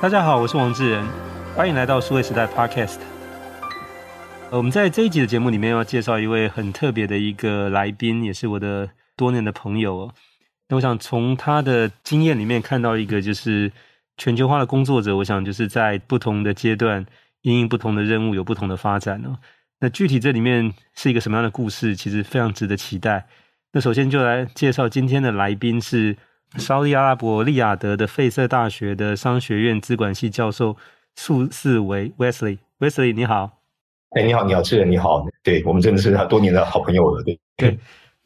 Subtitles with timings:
[0.00, 1.06] 大家好，我是王志仁，
[1.54, 3.00] 欢迎来到数位时代 Podcast。
[4.50, 10.10] 呃我们在这一集的节目里面要介绍一位很特别的一个来宾，也是我的多年的朋友。
[10.70, 13.70] 那我想从他的经验里面看到一个，就是
[14.16, 17.04] 全球化的工作者，我想就是在不同的阶段，
[17.42, 19.36] 因应不同的任务有不同的发展哦。
[19.80, 23.26] 那具体这里面是一个什么样的故事，其实非常值得期待。
[23.72, 26.16] 那首先就来介绍今天的来宾是。
[26.56, 30.76] 沙乌地阿拉伯利雅得的费瑟大学的商学院资管系教授
[31.14, 33.58] 苏四维 Wesley，Wesley 你好，
[34.10, 37.78] 哎你好你好，志仁你好，对我们真的是他多年的好朋友了，对对。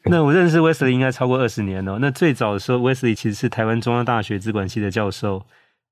[0.05, 1.97] 那我认识 Wesley 应该超过二十年了。
[1.99, 5.45] 那最早的时候，Wesley 其实是台湾中央大学资管系的教授，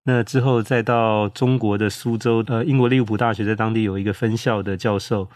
[0.04, 5.30] 那之后再到中国的苏州，呃，英国利物浦大学在当地有一个分校的教授。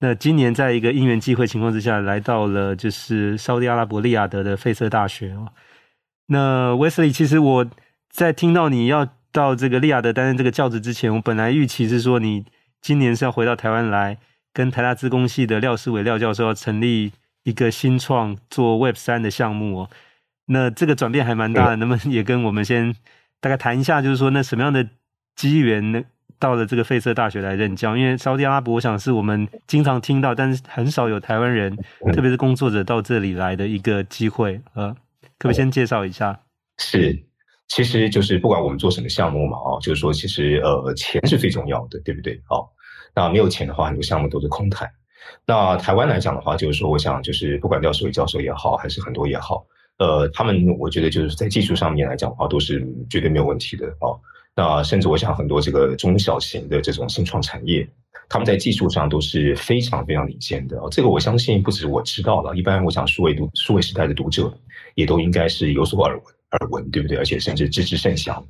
[0.00, 5.48] 那今年在一个因缘际会情况之下，来到了就是沙乌地阿拉伯利雅得的费瑟大学哦。
[6.26, 7.66] 那 Wesley，其实我
[8.08, 12.44] 在听到你要到这个利亚德担任这个教职之前，我本来预期是说你
[12.80, 14.16] 今年是要回到台湾来，
[14.52, 19.90] 跟台大资工系的廖思伟廖教授要成立一个新创做 Web 三的项目哦。
[20.46, 22.94] 那这个转变还蛮大的，能不能也跟我们先
[23.40, 24.86] 大概谈一下，就是说那什么样的
[25.36, 26.02] 机缘呢？
[26.38, 27.96] 到了这个费舍大学来任教？
[27.96, 31.74] 因为沙乌地阿拉伯，我想是我们经常听到，但是很少有台湾人，
[32.12, 34.94] 特别是工作者到这里来的一个机会呃。
[35.38, 36.40] 可不可以先介绍一下？
[36.78, 37.24] 是，
[37.68, 42.40] 其实就是不管我们做什么项目嘛，啊，就是说其实呃钱是最重要的，对不对？
[42.46, 42.72] 好，
[43.14, 44.90] 那没有钱的话，很多项目都是空谈。
[45.46, 49.64] 那台湾来讲的话，就是说，我想就是不管廖守伟教授也好，还是很多也好，
[49.98, 54.20] 呃，他们我觉得就是在技术上面来讲的话，都是绝对没有问题的哦。
[54.56, 57.88] 那甚至我想很多这个中小型的这种新创产业。
[58.26, 64.52] 他们在技术上都是非常非常领先的，这个我相信不止我知道了，一般我想数位读数位时代的读者
[64.94, 67.18] 也都应该是有所耳闻耳闻，对不对？
[67.18, 68.42] 而且甚至知之甚详。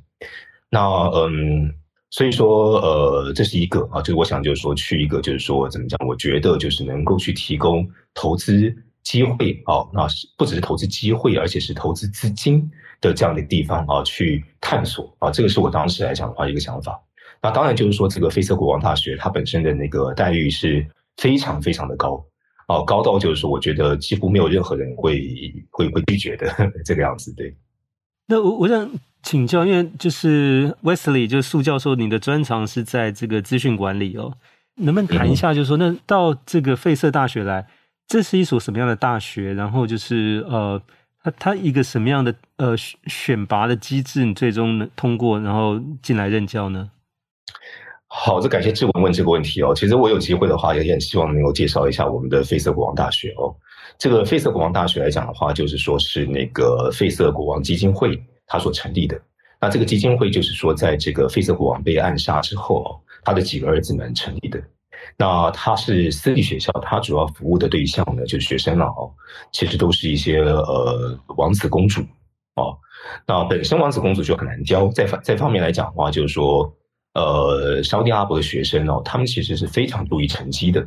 [0.69, 1.69] 那嗯，
[2.09, 5.99] 所以说呃，这是一个啊，就是我想就是说去一个就是说怎么讲？
[6.07, 8.73] 我觉得就是能够去提供投资
[9.05, 16.99] 机会啊，那是不只是投资机会，而且是投资资金的这样的地方啊，去探索啊，这个是我当时来讲的话一个想法。
[17.41, 20.85] 那当然就是说，这个费瑟国王大学它本身的那个待遇是
[21.17, 22.25] 非常非常的高
[22.67, 25.21] 哦，高到就是说，我觉得几乎没有任何人会
[25.69, 26.51] 会会拒绝的
[26.83, 27.31] 这个样子。
[27.35, 27.55] 对。
[28.27, 28.89] 那我我想
[29.21, 34.33] 请教，因为就是 Wesley 就是苏教授，你的专长是在这个资讯管理哦，
[34.77, 35.53] 能不能谈一下？
[35.53, 37.67] 就是说，那到这个费瑟大学来，
[38.07, 39.53] 这是一所什么样的大学？
[39.53, 40.81] 然后就是呃，
[41.23, 46.91] 它它一个什么样的呃选拔的机制，你最终能通过，然后进来任教呢？
[48.07, 49.73] 好，这感谢志文问这个问题哦。
[49.75, 53.53] 其实我有机会的话，也很希望能够介绍一下我们的费瑟国王大学哦。
[53.97, 59.19] 这个费瑟国王大学来讲的话，就是说是那个费瑟国王基金会他所成立的。
[59.59, 64.61] 那这个基金会就是说，在这个费瑟国王被暗杀之后，他的几个儿子们成立的。
[65.17, 69.11] 那他是私立学校，他主要服务的对象呢，就是学生了哦。
[69.51, 72.01] 其实都是一些呃王子公主
[72.55, 72.77] 哦。
[73.27, 76.73] 那本身王子公主就很难教，在方在方面来讲的话，就是说。
[77.15, 80.85] 呃，沙乌地阿伯的学生哦，他们其实是非常注意成绩的，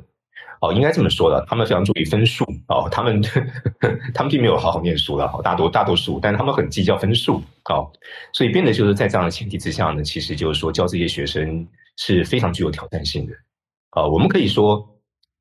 [0.60, 3.22] 哦，应该这么说的，他们非常注意分数哦，他们
[4.12, 7.90] 他们并没有好好念书了，大多大多数，但他们很计较分数，哦，
[8.34, 13.32] 所以变得就是在这样的前提之下呢，其实就是说教这些学生是非常具有挑战性的，
[13.90, 14.86] 啊、哦，我们可以说，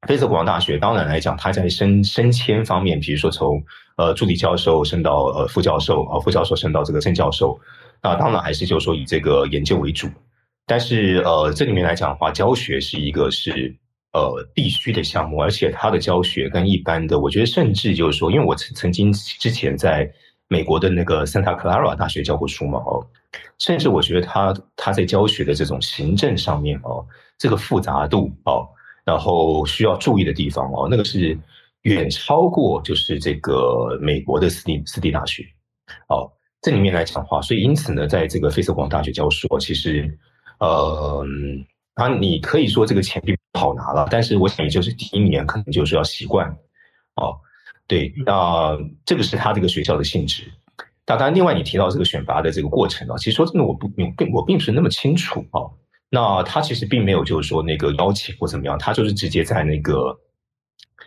[0.08, 3.62] 费瑟国王大学当然来讲，它在升升迁方面，比如说从
[3.97, 7.59] 呃助理教授升到呃副教授啊、副教授升到这个正教授，
[8.02, 10.08] 那当然还是就是说以这个研究为主。
[10.66, 13.74] 但是，呃，这里面来讲的话，教学是一个是
[14.12, 20.09] 呃必须的项目，而且它的教学跟一般的，我觉得甚至就是说，因为我曾曾经之前在
[20.50, 23.00] 美国的那个 Santa Clara 大学教过书嘛，哦，
[23.59, 27.06] 甚至我觉得他他在教学的这种行政上面哦，
[27.37, 28.67] 这个复杂度哦，
[29.05, 31.37] 然后需要注意的地方哦，那个是
[31.81, 35.43] 远超过就是这个美国的私立私立大学，
[36.09, 36.31] 哦，
[36.61, 40.17] 这里面来讲的话，所以因此呢，在这个费瑟国王大学教书，其实。
[40.59, 41.23] 呃，
[41.93, 46.49] 啊，你可以说这个钱并不好拿了，但是我想也就是第一年可能就是要习惯，
[47.13, 47.37] 哦，
[47.85, 48.75] 对，那
[49.05, 50.51] 这个是他这个学校的性质。
[51.05, 55.61] 当然，另外你提到这个选拔的这个过程啊，其实说真的，我不并我并不是那么清楚啊。
[56.09, 60.17] 那他其实并没有就是说那个邀请或怎么样，他就是直接在那个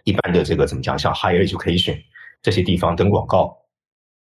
[0.05, 2.01] 一般的这个怎么讲，像 Higher Education
[2.43, 3.57] 这些地方登广告，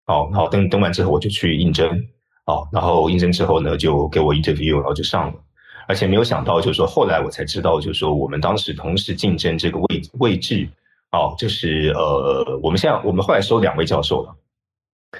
[0.06, 2.06] 好，好，登登完之后我就去应征。
[2.46, 5.38] 哦，然后应征之后呢，就给我 interview，然后就上了，
[5.86, 10.68] 而且没有想到，就是说后来我才知道，就是说我们当时同时竞争这个位位置，
[11.12, 14.34] 哦，就是呃，我们现在我们后来收两位教授了，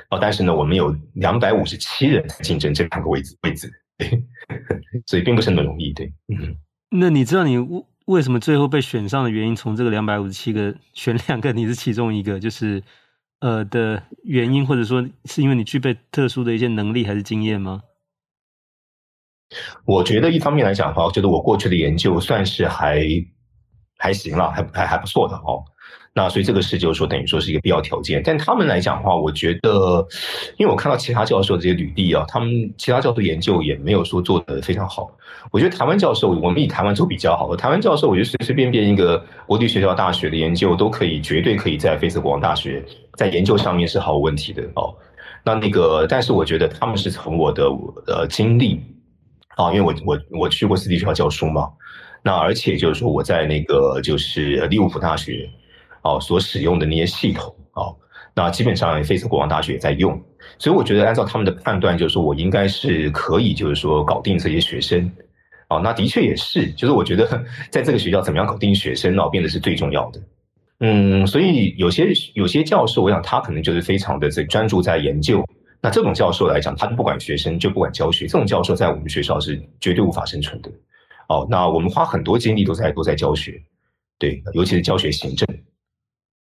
[0.09, 3.71] 哦，但是呢，我们有两百五十七人竞争这两个位置位置，
[4.01, 4.25] 对，
[5.07, 6.13] 所以并不是那么容易，对。
[6.29, 6.57] 嗯，
[6.91, 7.59] 那你知道你
[8.07, 9.55] 为什么最后被选上的原因？
[9.55, 12.83] 从这个两百五十七个选两个，你是其中一个，就是
[13.41, 17.83] 呃的原因，或者说是因为你具备特殊的一些能力还是经验吗？
[19.85, 23.05] 我觉得一方面来讲的话，我觉得我过去的研究算是还
[23.99, 25.63] 还行了，还还还不错的哦。
[26.13, 28.21] 那所以这个是就是说等于说是一个必要条件。
[28.25, 30.07] 但他们来讲的话，我觉得，
[30.59, 35.11] 因为我看到其他教授的这些履历啊，他们其他教授研究也没有说做得非常好。
[35.53, 37.55] 我觉得台湾教授，我们以台湾做比较好。
[37.55, 42.85] 台湾教授，我觉得随随便便一个国立学校大学的研究都可以，绝对可以在费瑟国王大学
[43.15, 44.95] 在研究上面是毫无问题的哦。
[45.45, 47.65] 那那个，但是我觉得他们是从我的
[48.07, 48.81] 呃经历。
[49.57, 51.69] 啊，因为我我我去过私立学校教书嘛，
[52.23, 55.51] 那而且就是说我在那个就是利物浦大学
[56.03, 57.97] 哦所使用的那些系统哦，
[58.35, 60.21] 那基本上费瑟国王大学也在用，
[60.59, 65.11] 所以我觉得按照他们的判断，就是说我应该是可以就是说搞定这些学生
[65.69, 67.27] 哦，那的确也是，就是我觉得
[67.71, 70.21] 在这个学校怎么样搞定学生哦，变得是最重要的。
[70.81, 75.45] 嗯，所以有些有些教授，我想他可能就是非常的在专注在研究。
[75.83, 80.71] 那这种教授来讲，他不管学生就不管教学，这种教授在我们学校是绝对无法生存的。
[81.29, 83.63] 哦，那我们花很多精力都在都在教学，
[84.19, 85.47] 对，尤其是教学行政。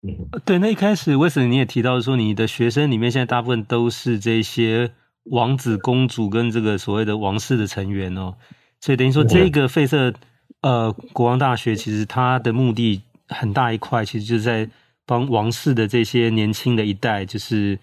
[0.03, 0.59] 嗯，对。
[0.59, 4.91] 那一开始，Wesley 你也提到说，你的学生里面现在大部分都是这些
[5.25, 8.35] 王子公主跟这个所谓的王室的成员哦，
[8.81, 10.13] 所以等于说这个费瑟
[10.63, 14.69] 呃国王大学其实它的目的很大一块，其实就是在
[15.07, 17.79] 帮王室的这些年轻的一代，就是。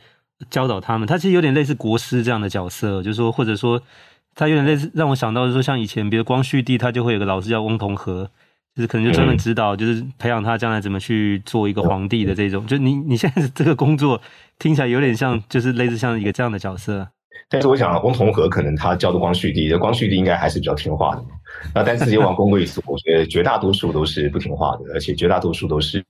[0.51, 3.81] 教导他们，他其实有点类似国师这样的角色，就是说，或者说，
[4.35, 8.27] 他有点类似，让我想到就是说，像以前，比如光绪帝，他就会有个老师叫翁同龢，
[8.77, 12.63] 就是可能就专门指导，就是培养他将来怎么去做一个皇帝的这种。
[12.67, 14.21] 就你你现在这个工作
[14.59, 17.07] 听起来有点像，就是类似像一个这样的角色。
[17.49, 21.23] 但是我想，翁同龢可能他教的光绪帝，光绪帝应该还是比较听话的。
[21.73, 26.03] 那但是这些王公贵族，我觉得绝大多数都是不听话的，而且绝大多数都是。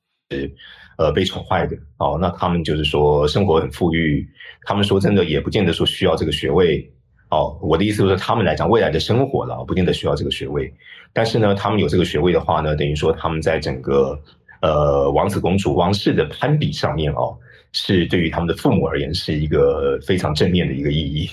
[0.98, 4.28] 呃，被宠坏的哦，那他们就是说生活很富裕，
[4.64, 6.92] 他们说真的也不见得说需要这个学位
[7.30, 7.58] 哦。
[7.62, 10.74] 我的意思就是，他们来讲未来的生活了，不见得需要这个学位。
[11.14, 14.20] 但是呢，他们有这个学位的话呢，等于说他们在整个
[14.62, 17.36] 呃王子公主王室的攀比上面哦，
[17.72, 21.30] 是对于他们的父母而言是一个非常正面的一个意义。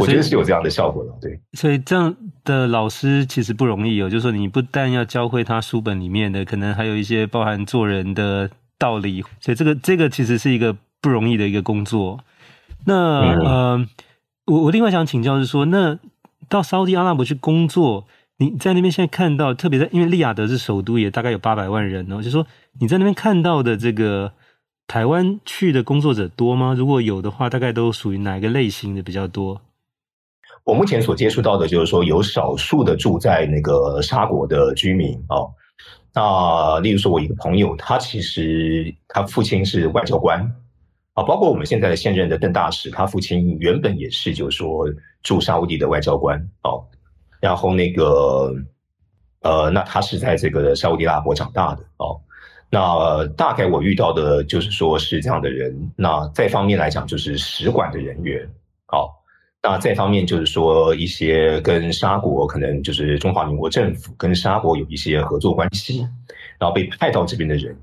[0.00, 1.38] 我觉得是有这样的效果的，对。
[1.52, 2.14] 所以这样
[2.44, 9.22] 的老师其实不容易哦，就是说你不但要教会他书本里面的，可能还有一些包含做人的道理。
[9.40, 12.20] 所以这个这个其实是一个不容易的一个工作。
[12.86, 13.86] 那、嗯、呃，
[14.46, 15.98] 我我另外想请教是说，那
[16.48, 18.06] 到沙乌地阿拉伯去工作，
[18.38, 22.46] 你在那边现在看到，特别在因为利雅得是首都，也大概有八百万人哦，就是说
[22.80, 24.32] 你在那边看到的这个。
[24.86, 26.74] 台湾去的工作者多吗？
[26.76, 29.58] 如果有的话，大概都属于哪个类型的比较多？
[30.62, 35.50] 我目前所接触到的就是说，有少数的住在那个沙国的居民哦。
[36.12, 40.54] 那例如说，我一个朋友，他其实他父亲是外交官
[41.14, 44.86] 啊，包括我们现在的现任的邓大使，他父亲原本也是就是说
[45.22, 46.84] 驻沙乌地的外交官哦。
[47.40, 48.54] 然后那个
[49.40, 52.20] 呃，那他是在这个沙乌地拉伯长大的哦。
[52.70, 55.92] 那大概我遇到的就是说是这样的人。
[55.94, 58.44] 那再方面来讲，就是使馆的人员。
[58.86, 59.22] 好，
[59.62, 66.00] 那再方面就是说一些跟沙国可能就是中华民国政府跟沙国有一些合作关系，
[66.58, 67.76] 然后被派到这边的人。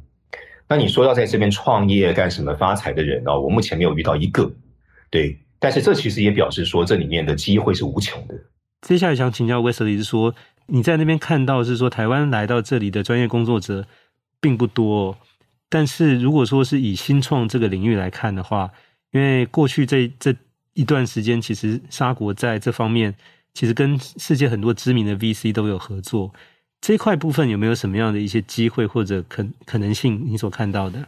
[0.72, 3.40] 那你说要在这边创业干什么发财的人呢？
[3.40, 4.50] 我目前没有遇到一个。
[5.10, 8.36] 对，但是这其实也表示说这里面的机会是无穷的。
[8.82, 10.34] 接下来想请教 Wesley 是说
[10.68, 13.86] 你在那边看到是说台湾来到这里的专业工作者。
[14.44, 15.16] 并不多，
[15.70, 18.72] 但是如果说是以新创这个领域来看的话，
[19.12, 20.36] 因为过去这这
[20.74, 23.14] 一段时间，其实沙国在这方面
[23.54, 26.34] 其实跟世界很多知名的 VC 都有合作，
[26.82, 30.26] 这块部分有没有什么样的一些机会或者可可能性？
[30.26, 31.08] 你所看到的？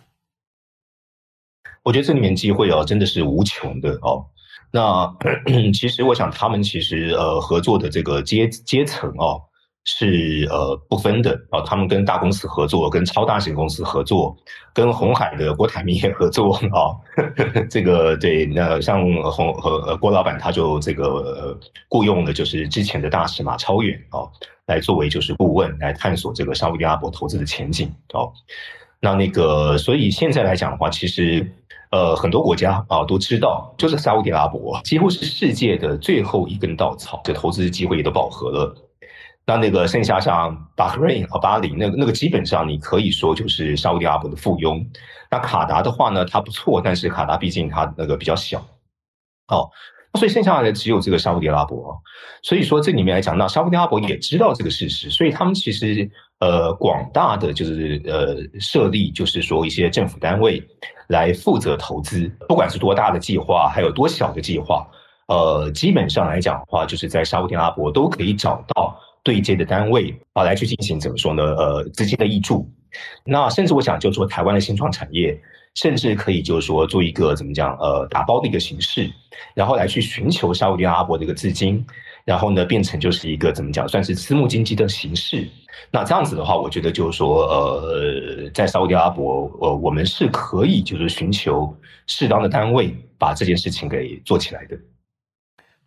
[1.81, 4.23] 我觉得这里面机会哦，真的是无穷的哦。
[4.71, 5.11] 那
[5.73, 9.41] 其实我想，他们其实呃合作的这个阶阶层哦。
[9.85, 14.35] 是呃不分的啊，他们跟大公司合作，跟超大型公司合作，
[14.73, 16.95] 跟红海的郭台铭也合作啊。
[17.69, 21.59] 这个对，那像红和郭老板他就这个
[21.89, 24.23] 雇佣的就是之前的大使马超远啊，
[24.67, 28.31] 来作为就是顾问，来探索这个沙乌地阿拉伯投资的前景哦。
[29.01, 31.45] 那那个，所以现在来讲的话，其实
[31.91, 38.73] 呃很多国家啊都知道，就是沙乌地阿拉伯几乎是世界的最后一根稻草，这投资机会也都饱和了。
[39.45, 44.85] 那那个剩下像巴瑞和巴黎，那个那个基本上你可以说就是沙乌地阿拉伯的附庸。
[45.29, 48.59] 那卡达的话呢，它不错，但是卡达毕竟它那个比较小。
[49.47, 49.69] 哦，
[50.13, 51.93] 所以剩下的只有这个沙乌地阿拉伯。
[52.41, 56.09] 所以说这里面来讲，那沙乌地阿拉伯也知道这个事实，所以他们其实
[56.39, 60.63] 呃广大的就是呃设立就是说一些政府单位
[61.07, 64.87] 来负责投资，不管是多大的计划，还有多小的计划，
[65.27, 68.82] 呃基本上来讲的话，就是在沙乌地阿拉伯都可以找到
[69.23, 71.43] 对接的单位啊来去进行怎么说呢？
[71.43, 72.69] 呃资金的挹注。
[73.25, 75.39] 那甚至我想就说台湾的新创产业。
[75.75, 79.11] 甚至可以就是说做一个怎么讲呃打包的一个形式，
[79.55, 81.83] 然后来去寻求沙乌地阿拉伯的一个资金，
[82.25, 85.49] 然后呢变成就是一个怎么讲算是私募经济的形式。
[85.89, 91.75] 那这样子的话，我觉得就是说呃在沙乌地阿拉伯呃我们是可以就是寻求
[92.05, 94.77] 适当的单位把这件事情给做起来的。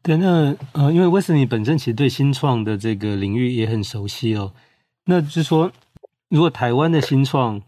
[0.07, 4.53] 对，那呃因为威斯利本身其实对新创的这个领域也很熟悉哦，
[5.07, 5.73] 那就是说
[6.29, 7.61] 如果台湾的新创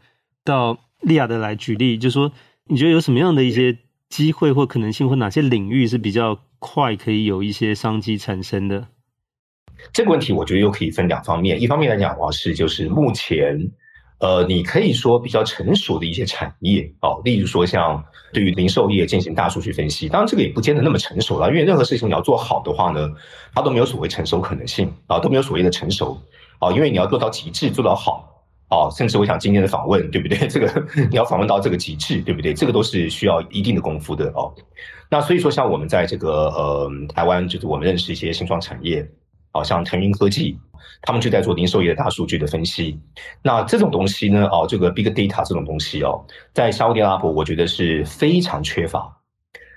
[0.45, 2.30] 到利雅得来举例，就是说，
[2.66, 3.76] 你觉得有什么样的一些
[4.09, 8.87] 机会或可能性，或哪些领域是比较快可以有一些商机产生的？
[9.92, 13.59] 这个问题我觉得又可以分两方面，一方面来讲的话是就是目前，
[14.18, 23.08] 呃，你可以说比较成熟的一些产业哦，例如说像对于零售业进行大数据分析，当然这个也不见得那么成熟了，因为任何事情你要做好的话呢，
[23.54, 26.18] 它都没有所谓成熟可能性啊，都没有所谓的成熟
[26.58, 28.34] 啊，因为你要做到极致，做到好。
[28.70, 30.37] 哦，甚至我想今天的访问，对不对？
[30.46, 32.52] 这个你要访问到这个极致，对不对？
[32.52, 34.52] 这个都是需要一定的功夫的哦。
[35.08, 39.10] 那所以说，像我们在这个呃台湾，就是我们认识一些新创产业，
[39.50, 40.59] 好、像腾云科技，
[41.02, 43.00] 他们就在做零售业的大数据的分析。
[43.43, 49.14] 那这种东西呢，哦，这个 big data 这种东西哦，在沙乌地阿拉伯，我觉得是非常缺乏。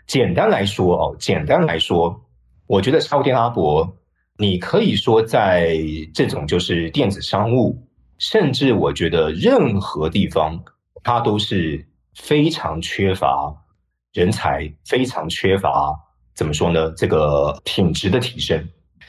[0.08, 2.20] 简单来说哦，简单来说，
[2.68, 3.98] 我觉得沙乌地阿拉伯，
[4.38, 5.78] 你可以说在
[6.14, 7.88] 这种就是电子商务。
[8.24, 10.64] 甚至我觉得任何地方，
[11.04, 13.52] 它都是非常缺乏
[14.14, 15.92] 人才，非常缺乏
[16.36, 16.92] 怎么说呢？
[16.92, 18.64] 这个品质的提升，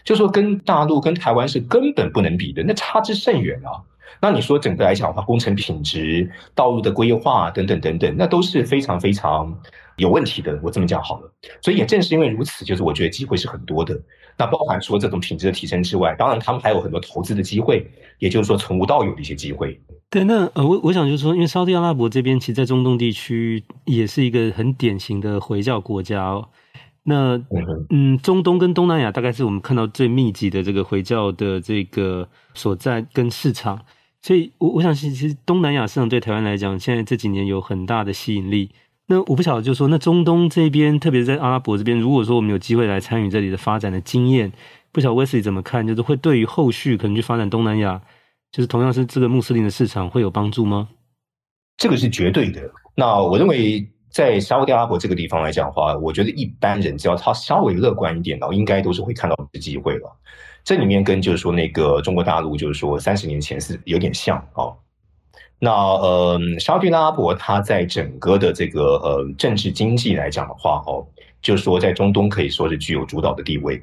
[0.04, 3.82] 就说跟大陆、跟台湾是根本不能比的，那差之甚远啊。
[4.20, 9.52] 那你说整个来讲的话，工程品质、道路的规划等等等等，那都是非常非常
[9.96, 10.56] 有问题的。
[10.62, 11.32] 我这么讲好了。
[11.60, 14.00] 所以也正是因为如此，就是我觉得机会是很多的。
[14.38, 17.84] 那包含说这种品质的提升之外，当然他们还有很多投资的机会，
[18.18, 19.80] 也就是说从无到有的一些机会。
[20.08, 26.48] 对，那呃，我我想就是说，因为沙特阿拉伯这边其实，在中东地区也是一个很典型的回教国家哦。
[27.04, 27.36] 那
[27.90, 33.84] 嗯，中东跟东南亚大概是我们看到最密集的这个回教的这个所在跟市场，
[34.20, 38.70] 所以我我想其实东南亚市场对台湾来讲，现在这几年有很大的吸引力。
[39.08, 44.50] 那我不晓得，就是说，那中东这边，特别是在阿拉伯这边，如果说我们有机会来参与这里的发展的经验，
[44.92, 45.86] 不晓得 Wesley 怎么看？
[45.86, 48.00] 就是会对于后续可能去发展东南亚，
[48.52, 50.88] 就是同样是这个穆斯林的市场会有帮助吗？
[51.76, 52.62] 这个是绝对的。
[52.94, 60.16] 那我认为，在沙乌地阿拉伯这个地方来讲的话，我觉得一般人只要他稍微乐观一点，然后应该都是会看到机会了。
[60.62, 64.76] 这里面跟就是说那个中国大陆，就是说三十年前是有点像哦。
[65.58, 71.06] 那呃，沙乌地阿拉伯它在整个的这个呃政治经济来讲的话，哦，
[71.40, 73.82] 就是说在中东可以说是具有主导的地位，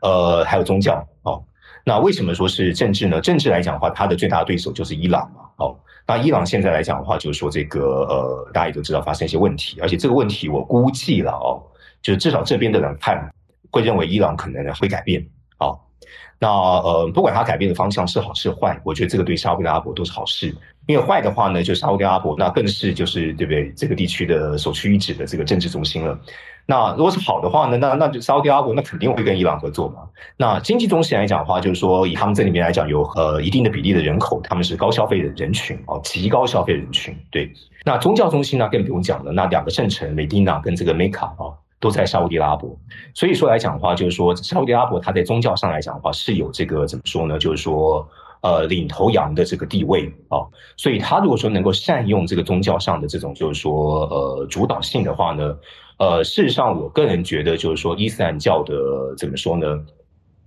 [0.00, 1.42] 呃，还有宗教哦。
[1.84, 3.20] 那为什么说是政治呢？
[3.20, 5.76] 政治来讲的话，它的最大对手就是伊朗嘛，哦。
[6.06, 11.62] 那伊朗现在来讲的话，就是说这个呃，大家也都知道发生一些问题，而且这个问题我估计了哦，
[12.02, 13.32] 就是至少这边的人看
[13.70, 15.24] 会认为伊朗可能会改变，
[15.58, 15.78] 哦。
[16.38, 20.54] 那呃，不管它改变的方向是好是坏，我觉得这个对沙乌地阿拉伯都是好事。
[20.86, 23.70] 因为坏的话呢，就沙乌地阿拉伯那更是就是对不对？
[23.72, 26.18] 这个地区的首屈一指的这个政治中心了。
[26.70, 30.02] 那如果是好的话呢，那那就沙乌地阿拉伯那肯定会跟伊朗合作嘛。
[30.36, 37.12] 那经济中心来讲的话，就是说以他们这里面来讲，有呃一定的比例的人口，他们是高消费的人群哦，极高消费人群。
[37.32, 37.52] 对，
[37.84, 41.50] 那宗教中心呢更不用讲了，那两个圣城美迪娜跟这个梅卡啊，
[41.80, 42.78] 都在沙乌地阿拉伯。
[43.14, 47.36] 所以说来讲的话，就是说沙乌地阿拉伯它在宗教上来讲的话是有这个怎么说呢？
[47.36, 48.08] 就是说。
[48.42, 55.54] 呃，领头羊的这个地位啊、哦，所以他如果说能够善用这个宗教上的这种，就是说呃主导性的话呢，
[56.00, 59.66] 呃，事实上我个人觉得，就是说伊斯兰教的怎么说呢？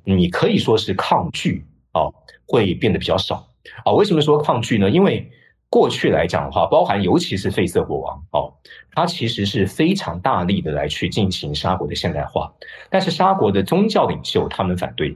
[0.03, 2.09] 你可以说是抗拒啊、
[2.47, 3.47] 会变得比较少
[3.85, 4.89] 啊、为什么说抗拒呢？
[4.89, 5.31] 因为
[5.69, 8.51] 过去来讲的话，包含尤其是费瑟国王哦，
[8.93, 12.51] 他其实是非常大力的来去进行沙国的现代化，
[12.89, 15.15] 但是沙国的宗教领袖他们反对，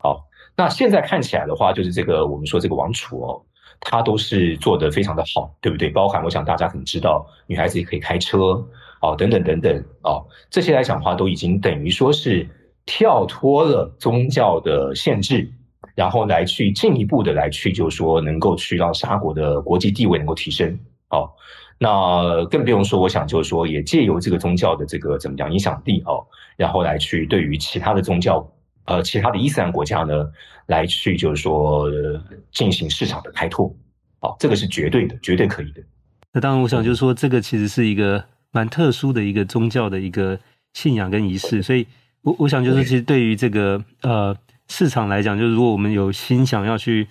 [0.00, 0.20] 哦。
[0.54, 3.42] 那现在看起来的话，就是这个我们说这个王储哦，
[3.80, 5.88] 他都是做得非常的好，对不对？
[5.88, 8.62] 包含我想大家可能知道，女孩子也可以开车
[9.00, 12.48] 哦，等等等等哦，这些来讲的话，都已经等于说是
[12.86, 15.50] 跳脱了宗教的限制，
[15.94, 20.78] 然后来去进一步的来去，就是说能够去让沙国的国际地位能够提升
[21.10, 21.30] 哦。
[21.80, 26.26] 那更不用说，我想就是说，也借由这个宗教的这个怎么讲影响力哦，
[26.56, 28.44] 然后来去对于其他的宗教，
[28.86, 30.28] 呃，其他的伊斯兰国家呢，
[30.66, 31.88] 来去就是说
[32.50, 33.72] 进行市场的开拓，
[34.22, 35.80] 哦，这个是绝对的，绝对可以的。
[36.32, 40.38] 那当然，我想就是说，这个其实是一个蛮特殊的一个宗教的一个
[40.74, 41.86] 信仰跟仪式，所以
[42.22, 44.36] 我我想就是，其实对于这个呃
[44.68, 47.06] 市场来讲，就是如果我们有心想要去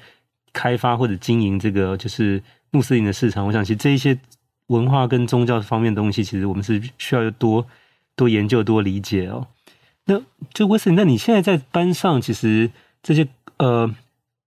[0.54, 2.42] 开发或者经营这个就是
[2.72, 4.18] 穆斯林的市场，我想其实这一些。
[4.68, 7.66] 文化跟宗教方面的东西，其实我们是需要多
[8.18, 9.48] 多研究、多理解哦。
[10.04, 10.22] 那
[10.54, 12.70] 就 Wesley，那你现在在班上，其实
[13.02, 13.26] 这些
[13.60, 13.90] 呃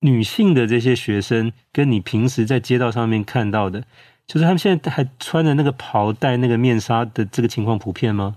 [0.01, 3.85] 女性的这些学生，跟你平时在街道上面看到的，
[4.31, 8.37] 就是他们现在还穿着那个袍、戴那个面纱的这个情况普遍吗？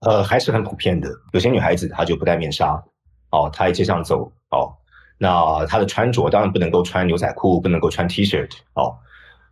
[0.00, 1.08] 呃，还是很普遍的。
[1.32, 2.82] 有些女孩子她就不戴面纱，
[3.30, 4.74] 哦，她在街上走，哦，
[5.16, 8.98] 那她的穿着当然不能够穿牛仔裤，不能够穿 T 恤，哦。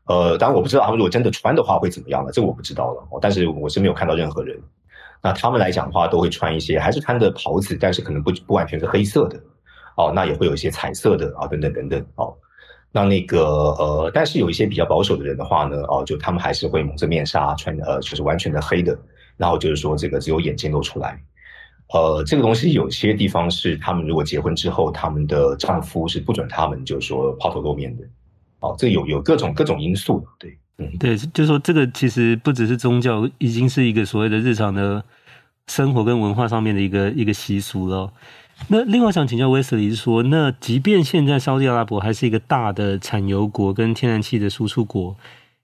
[0.06, 3.06] 呃，当然我不知道他们如果真的穿的话会怎么样了，这我不知道了。
[3.20, 4.60] 但是我是没有看到任何人。
[5.22, 9.40] 那他们来讲的话，都会穿一些，还是穿的袍子，但是可能不不完全是黑色的。
[9.96, 12.04] 哦，那也会有一些彩色的啊，等等等等。
[12.16, 12.34] 哦，
[12.92, 13.46] 那那个
[13.78, 18.96] 呃，但是有一些比较保守的人的话呢，哦，就他们还是会蒙着面纱，穿呃就是完全的黑的，
[19.38, 21.18] 然后就是说这个只有眼睛露出来。
[21.94, 28.04] 呃，这个东西有些地方是他们如果结婚之后，他们的丈夫是不准他们就是说抛头露面的。
[28.60, 35.04] 哦，这有有各种各种因素，对，嗯，对，就是说这个其实不只是宗教，已经是一个所谓的日常的
[35.66, 38.12] 生活跟文化上面的一个一个习俗了。
[38.68, 45.16] 那另外想请教 Wesley 是说，那即便现在沙特阿拉伯还是一个大的产油国跟天然气的输出国，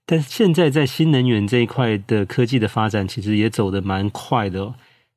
[0.05, 4.73] 但是现在在新能源这一块的科技的发展，其实也走得蛮快的，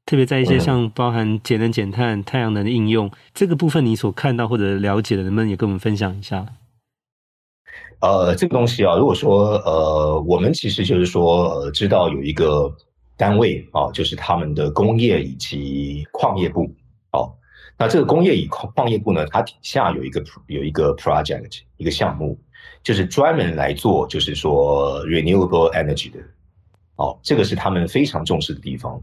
[0.06, 6.46] 特别在一些像包含节能减碳、太阳能的应用这个部分，你所看到或者了解的，能不能也跟我们分享一下？
[8.00, 12.74] 呃，这个东西啊，如果说呃，我们其实就是说，呃，知道有一个
[13.16, 16.68] 单位啊，就是他们的工业以及矿业部、
[17.78, 22.38] 那这个工业与矿业部呢，它底下有一个有一个 project 一个项目，
[22.82, 26.18] 就是专门来做就是说 renewable energy 的
[26.96, 29.02] 哦、这个是他们非常重视的地方，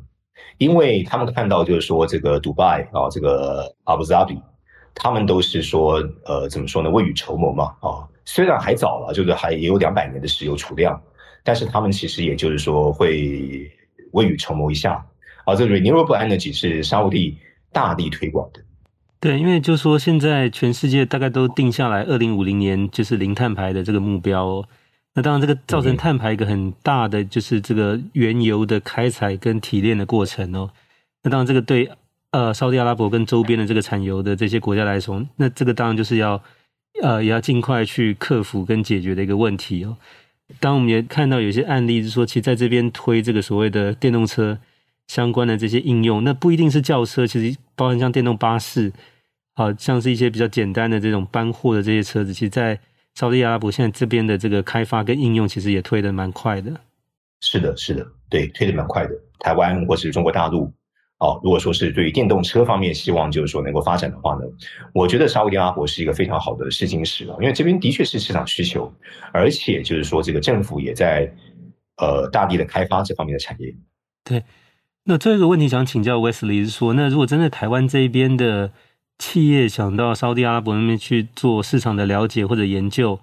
[0.58, 4.40] 因为他们看到就是说这个杜拜啊，这个阿布扎比，
[4.96, 8.08] 他们都是说呃，怎么说呢，未雨绸缪嘛啊。
[8.24, 11.02] 虽然还早了，就是还也有两百年的石油储量，
[11.44, 13.70] 但是他们其实也就是说会
[14.12, 15.06] 未雨绸缪一下。
[15.46, 17.38] 而、啊、这个 renewable energy 是沙乌地
[17.72, 18.62] 大力推广的。
[19.20, 24.66] 对，因为就是说现在全世界大概都定下来，二零五零年就是零碳排的这个目标、哦。
[25.14, 30.70] 那当然，这个造成碳排一个很大的就是这个原油的开采跟提炼的过程哦。
[31.24, 31.90] 那当然，这个对
[32.32, 36.42] 呃沙特阿拉伯跟周边的这个产油的这些国家来说，那这个当然就是要。
[37.04, 39.96] 呃，也要尽快去克服跟解决的一个问题哦。
[40.60, 44.58] 当我们也看到有些案例是说，其实在这边推这个所谓的电动车
[45.10, 48.94] 相关的这些应用，那不一定是轿车，其实包含像电动巴士，
[49.56, 52.80] 好像是一些比较简单的这种搬货的这些车子，其实，在
[53.16, 56.72] 沙乌地阿拉伯现在这边的这个开发跟应用，其实也推得蛮快的。
[57.42, 59.14] 是的，是的，对，推得蛮快的。
[59.40, 60.72] 台湾或是中国大陆。
[61.18, 64.42] 哦，如果说是对于电动车方面希望就是说能够发展的话呢，
[64.94, 68.90] 我觉得沙乌地阿拉伯是一个非常好的试金石了，因为这边的确是市场需求，
[69.34, 71.30] 而且就是说这个政府也在
[71.98, 73.76] 呃大力的开发这方面的产业。
[74.24, 74.42] 对，
[75.10, 78.72] 那最后一个问题想请教 Wesley 是说，那如果真的台湾这边的
[79.18, 83.20] 企业想到沙地阿拉伯那边去做市场的了解或者研究，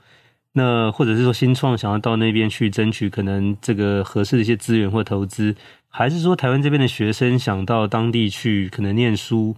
[0.55, 5.55] 那或者是说新创想要到那边去争取可能这个合适的一些资源或投资。
[5.87, 9.55] 还是说台湾这边的学生想到当地去可能念书，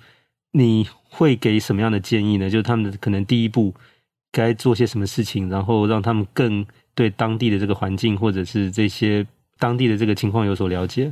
[0.53, 2.51] 你会给什么样的建议呢？
[2.51, 3.73] 就是他们可能第一步
[4.31, 9.27] 该做些什么事情，然后让他们更对当地的这个环境或者是这些
[9.59, 11.11] 当地的这个情况有所了解。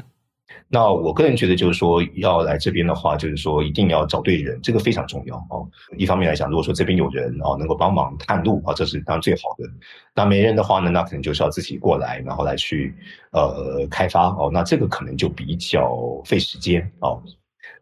[0.68, 5.66] 那我个人觉得，就是说要来这边的话，就是说一定要找对人，这个非常重要哦。
[5.96, 9.68] 一方面来讲，如果说这边有人哦，能够帮忙探路啊，这是当然最好的。
[10.14, 12.94] 那没人的话呢，那可能就是要自己过来，然后来去
[13.30, 14.50] 呃开发哦。
[14.52, 17.22] 那这个可能就比较费时间哦。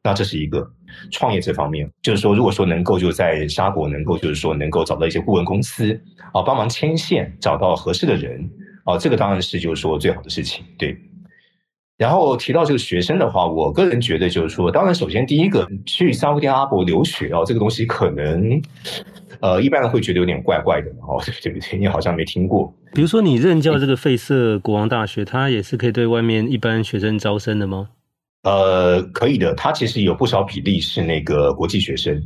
[0.02, 0.70] 那这是一个
[1.10, 5.98] 创业这方面，就是说如果说能够就在沙国能够就是说能够找到一些顾问公司
[6.32, 8.50] 啊，帮忙牵线，找到合适的人
[8.84, 10.98] 啊，这个当然是就是说最好的事情，对。
[11.96, 18.60] 然后提到这个学生的话，我个人觉得就是说，当然首先第一个去沙乌地阿拉伯留学哦，这个东西可能
[19.40, 21.78] 呃一般人会觉得有点怪怪的哦，对不对？
[21.78, 22.74] 你好像没听过。
[22.92, 27.90] 比如说你任教这个费瑟国王大学，它也是可以对外面一般学生招生的吗？
[28.42, 32.20] 呃，可以的，它其实有不少比例是那个国际学生。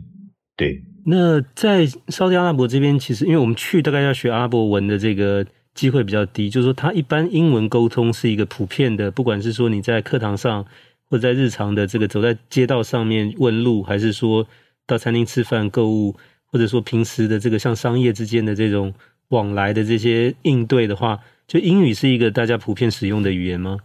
[0.57, 0.83] 对。
[1.05, 5.45] 那在沙乌地阿拉伯这边，其实因为我们去大概要学阿拉伯文的这个。
[5.79, 10.65] 机会比较低，就是说他一般英文沟通是一个普遍的，不管是说你在课堂上
[11.09, 14.45] 或者在日常的这个走在街道上面问路，还是说
[14.89, 18.93] 到餐厅吃饭购物，或者说平时的这个像商业之间的这种
[19.29, 23.79] 往来的这些应对的话，就英语是一个大家普遍使用的语言吗？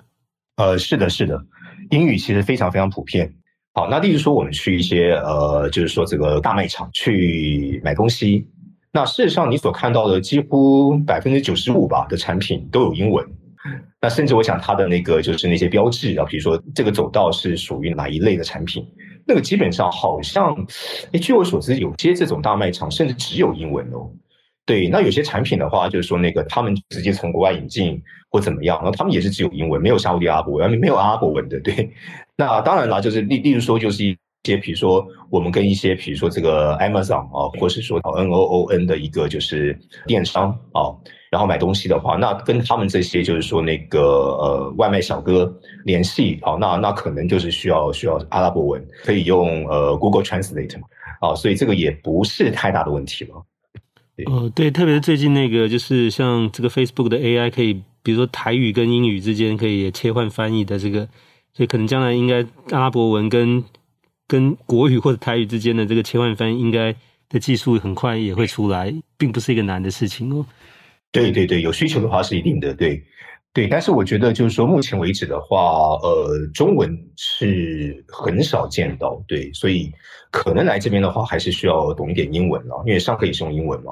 [0.55, 1.45] 呃，是的，是的，
[1.91, 3.31] 英语其实非常非常普遍。
[3.75, 8.47] 好，那例如说我们去一些呃，就是说这个大卖场去买东西。
[8.95, 13.25] 那事实上，你所看到的几乎百分之九十五吧的产品都有英文。
[13.99, 18.85] 那甚至我想它的那个就是那些标志啊，比如说这个走道是属于哪一类的产品，
[19.25, 20.55] 那个基本上好像，
[21.11, 24.11] 诶，据我所知，有些这种大卖场甚至只有英文哦。
[24.63, 31.59] 对，那有些产品的话，就是说那个他们直接从国外引进或怎么样，那他们也是只有英文，没有沙乌地阿拉伯文，没有阿拉伯文的。
[31.61, 31.91] 对，
[32.37, 34.15] 那当然啦，就是例例如说就是一。
[34.45, 40.91] 些，比如说我们跟一些，比如说这个 Amazon 啊，或是说 N O O N 的一个就是电商啊，
[41.31, 45.51] 然后买东西的话，那跟他们这些就是说那个呃外卖小哥
[45.85, 50.79] 联系啊，那那可能就是需要需要阿拉伯文，可以用呃 Google Translate
[51.21, 53.45] 啊，所以这个也不是太大的问题了。
[54.25, 61.07] 哦，对，特别是最近那个就是像这个 Facebook 的 AI 可以，比如说台语跟英语之间可以切换翻译的这个，
[61.53, 63.63] 所以可能将来应该阿拉伯文跟
[64.33, 66.91] 跟国语或者台语之间的这个切换翻译，应该
[67.29, 70.43] 的技术很快也会出来，并不是一个难的事情哦。
[71.11, 72.99] 对对对，有需求的话是一定的，对
[73.53, 73.67] 对。
[73.67, 79.91] 但是我觉得就是说，目前为止的话，呃，中文是很少见到，对，所以
[80.31, 83.91] 可能来这边的话，还是需要懂一点英文了，因为上课也是用英文嘛。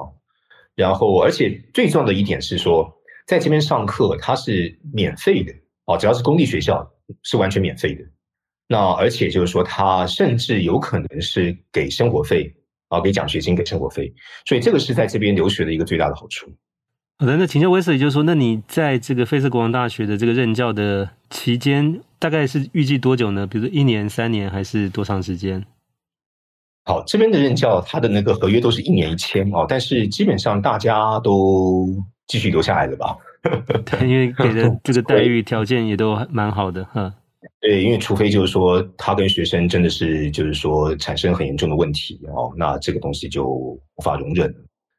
[0.74, 2.92] 然后，而且最重要的一点是说，
[3.28, 5.52] 在这边上课它是免费的
[5.84, 6.84] 哦，只要是公立学校
[7.22, 8.02] 是完全免费的。
[8.68, 12.54] 那而且就是说，他甚至有可能是给生活费
[12.88, 14.12] 啊，给奖学金，给生活费，
[14.46, 16.50] 所以这个是在这边留学的一个最大的好处。
[17.18, 23.46] 好的，那请教 Wesley，就是说，那你在这个菲斯国王大学的这个任教的期间，大概是预计多久呢？
[23.46, 25.64] 比如说一年、三年，还是多长时间？
[26.84, 31.86] 好，这边的任教，他的那个合约都是一年一签哦，但是基本上大家都
[32.26, 33.16] 继续留下来了吧？
[33.86, 37.14] 对，因为给的这个待遇条件也都蛮好的哈。
[37.62, 44.52] 对，因为除非就是说他跟学生真的是就是说产生很严重的问题哦，那这个东西就无法容忍。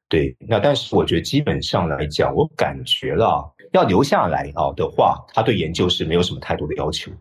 [0.07, 7.11] 对，那但是我觉得基本上来讲，我感觉了要留下来啊的话，他对研究是没有什么太多的要求，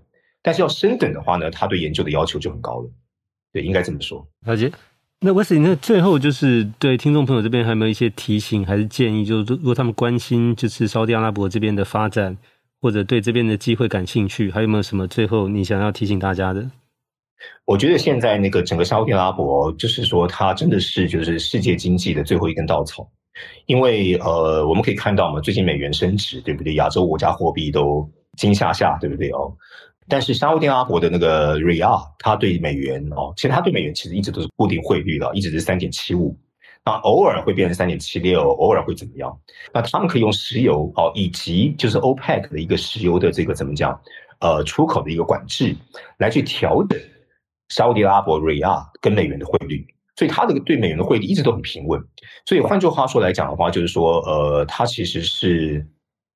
[0.43, 2.89] 但是要升等的话呢，他对研究的要求就很高了。
[3.53, 4.25] 对，应该这么说。
[4.47, 4.71] 了解。
[5.25, 9.25] 那威斯那最后就是对听众朋友这边还有没有一些提醒还是建议？
[9.25, 12.39] 就是如果他们关心就是沙乌地阿拉伯这边的发展。
[12.83, 16.69] 或者对这边的机会感兴趣，还有没有什么最后你想要提醒大家的？
[17.65, 23.09] 我觉得现在那个整个沙乌地阿拉伯，就是说它真的是就是世界经济的最后一根稻草，
[23.67, 26.75] 因为呃我们可以看到嘛，最近美元升值，对不对？
[26.75, 29.57] 亚洲国家货币都惊吓吓，对不对哦？
[30.09, 36.37] 但是沙乌地阿拉伯的那个 Riyal，它对美元哦，其实它对美元其实一直都是固定汇率了，一直是三点七五。
[36.85, 39.39] 那偶尔会变成三点七六，偶尔会怎么样？
[39.73, 43.99] 那他们可以用石油哦，以及就是 OPEC 的一个石油的这个怎么讲？
[44.41, 45.77] 呃，出口的一个管制，
[46.19, 46.99] 来去调整
[47.69, 52.03] 沙乌地阿拉伯 Riyal 跟美元的汇率，所以它这个对美元的汇率一直都很平稳。
[52.47, 55.87] 所以换句话说来讲的话，就是说，呃，它其实是。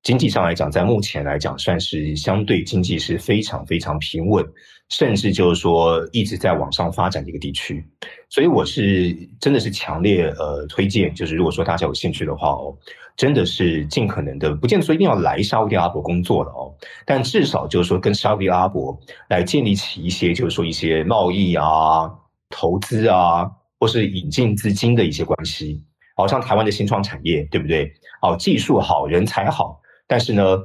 [0.03, 4.45] 经济上来讲，在目前来讲，算是相对经济是非常非常平稳，
[4.89, 7.85] 甚至就是说一直在往上发展的一个地区。
[8.29, 12.75] 所以我是真的是强烈呃推荐，就是如果说大家有兴趣的话哦，
[13.15, 16.73] 真的是尽可能的，不见得说一定要来沙乌地阿拉伯工作的哦，
[17.05, 18.97] 但至少就是说跟沙乌地阿拉伯
[19.29, 22.11] 来建立起一些就是说一些贸易啊、
[22.49, 25.83] 投资啊，或是引进资金的一些关系。
[26.15, 27.93] 好像台湾的新创产业，对不对？
[28.23, 29.79] 哦，技术好，人才好。
[30.07, 30.57] 但是呢，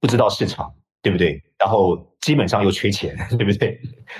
[0.00, 1.40] 不知道市场，对不对？
[1.62, 3.78] 然后基本上又缺钱， 对不对？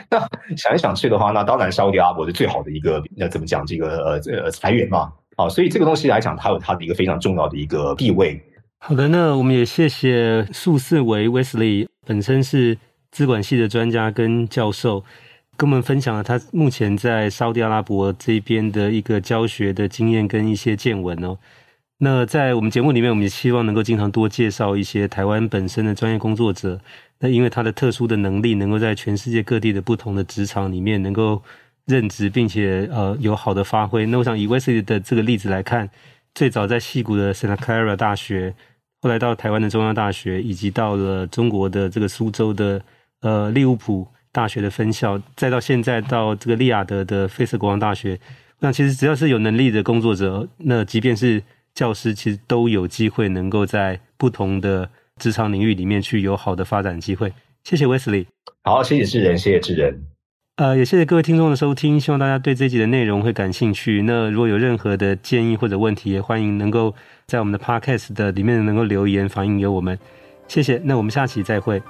[0.09, 0.21] 那
[0.57, 3.67] 想来想去的话，那当然沙乌地阿拉伯是最好的一个，那怎么讲？
[3.67, 8.41] 这个呃呃财源嘛，啊，所以这个东西来讲，它有它的一个非常重要的一个地位。
[8.79, 12.79] 好的，那我们也谢谢宿世维 Wesley，本身是
[13.11, 15.03] 资管系的专家跟教授，
[15.57, 21.39] 跟我们分享了他目前在沙乌地阿拉伯这边的一个教学的经验跟一些见闻哦。
[21.99, 26.81] 那在我们节目里面，我们也希望能够经常多介绍一些台湾本身的专业工作者。
[27.25, 31.41] 那因为他的特殊的能力，能够在全世界各地的不同的职场里面能够
[31.87, 34.05] 任职，并且呃有好的发挥。
[34.07, 35.89] 那我想以 Wesley 的这个例子来看，
[36.35, 38.53] 最早在西谷的 Santa Clara 大学，
[39.01, 42.83] 后来到台湾的中央大学，以及到了中国的这个苏州的
[43.21, 48.19] 呃利物浦大学的分校，再到现在到这个利雅德的费瑟国王大学。
[48.59, 51.41] 那其实只要是有能力的工作者，那即便是
[51.73, 57.33] 教师其实都有机会能够在不同的职场领域里面去有好的发展机会。
[57.65, 58.27] 谢谢 Wesley，
[58.65, 60.03] 好，谢谢智仁，谢谢智仁。
[60.57, 64.03] 呃，也谢谢各位听众的收听，希望大家对这集的内容会感兴趣。
[64.03, 66.95] 那如果有任何的建议或者问题，也欢迎能够
[67.27, 69.99] 在我们的 Podcast 的里面能够留言反映给我们。
[70.49, 71.83] 谢谢，那我们下期再会。